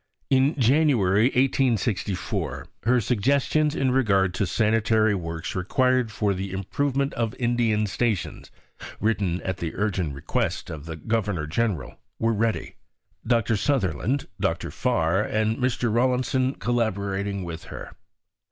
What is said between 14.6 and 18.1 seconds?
Farr, and Mr. Rawlinson collaborating with her.